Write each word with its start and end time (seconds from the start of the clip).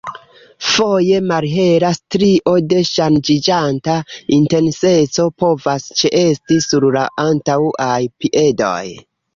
Foje, 0.67 1.19
malhela 1.31 1.91
strio 1.97 2.55
de 2.71 2.79
ŝanĝiĝanta 2.93 3.99
intenseco 4.41 5.29
povas 5.45 5.89
ĉeesti 6.03 6.61
sur 6.71 6.93
la 6.99 7.09
antaŭaj 7.29 7.97
piedoj. 8.21 8.85